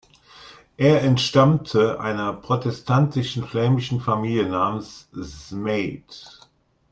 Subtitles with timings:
[0.77, 6.39] Er entstammte einer protestantischen flämischen Familie namens Smet.